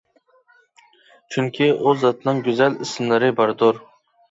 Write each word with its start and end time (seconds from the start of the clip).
چۈنكى، 1.35 1.67
ئۇ 1.77 1.95
زاتنىڭ 2.05 2.41
گۈزەل 2.49 2.81
ئىسىملىرى 2.87 3.33
باردۇر. 3.43 3.87